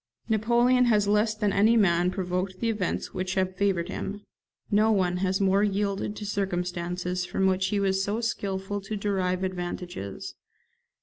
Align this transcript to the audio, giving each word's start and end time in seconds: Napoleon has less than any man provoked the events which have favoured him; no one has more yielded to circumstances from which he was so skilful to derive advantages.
Napoleon 0.29 0.85
has 0.85 1.07
less 1.07 1.35
than 1.35 1.53
any 1.53 1.77
man 1.77 2.09
provoked 2.09 2.59
the 2.59 2.71
events 2.71 3.13
which 3.13 3.35
have 3.35 3.55
favoured 3.55 3.87
him; 3.87 4.23
no 4.71 4.91
one 4.91 5.17
has 5.17 5.39
more 5.39 5.61
yielded 5.63 6.15
to 6.15 6.25
circumstances 6.25 7.23
from 7.23 7.45
which 7.45 7.67
he 7.67 7.79
was 7.79 8.03
so 8.03 8.19
skilful 8.19 8.81
to 8.81 8.97
derive 8.97 9.43
advantages. 9.43 10.33